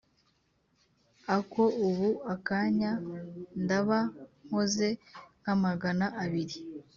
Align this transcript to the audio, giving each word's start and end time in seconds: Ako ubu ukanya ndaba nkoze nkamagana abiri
Ako 1.35 1.63
ubu 1.87 2.07
ukanya 2.33 2.91
ndaba 3.63 3.99
nkoze 4.45 4.89
nkamagana 5.39 6.07
abiri 6.23 6.57